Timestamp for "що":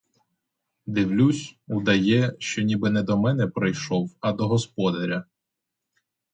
2.39-2.61